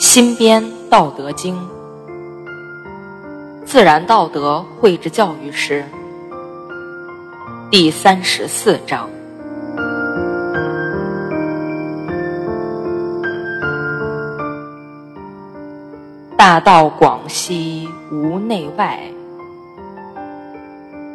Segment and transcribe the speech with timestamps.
[0.00, 1.54] 新编《道德经》，
[3.66, 5.84] 自然道德绘制教育师，
[7.70, 9.10] 第三十四章：
[16.34, 18.98] 大道广兮无内外，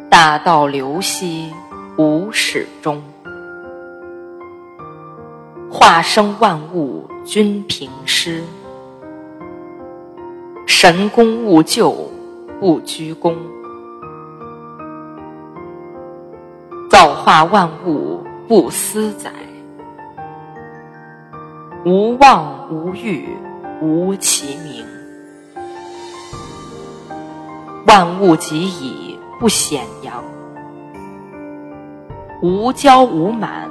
[0.08, 1.52] 大道流兮
[1.98, 3.02] 无始终。
[5.68, 8.44] 化生万物，均平师。
[10.78, 11.90] 神功勿就，
[12.60, 13.32] 不居功；
[16.90, 19.32] 造化万物，不私载。
[21.86, 23.26] 无望无欲，
[23.80, 24.84] 无其名。
[27.86, 30.22] 万物极已，不显扬。
[32.42, 33.70] 无骄无满，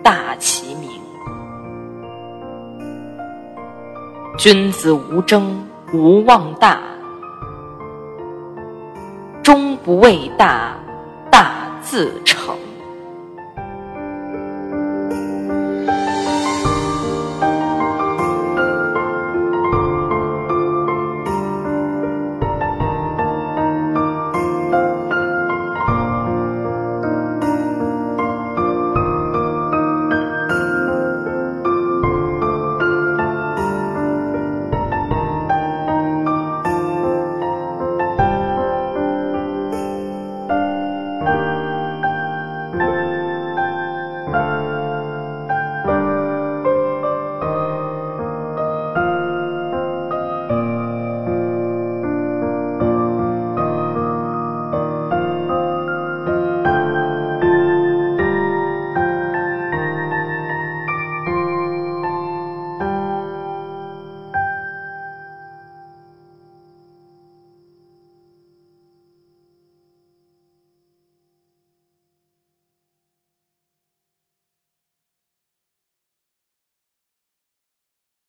[0.00, 0.90] 大其名。
[4.38, 5.66] 君子无争。
[5.92, 6.80] 无妄大，
[9.40, 10.74] 终不为大，
[11.30, 12.56] 大自成。